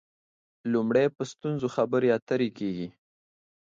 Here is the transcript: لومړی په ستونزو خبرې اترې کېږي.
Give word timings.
لومړی 0.73 1.05
په 1.15 1.23
ستونزو 1.31 1.67
خبرې 1.75 2.09
اترې 2.17 2.49
کېږي. 2.57 2.87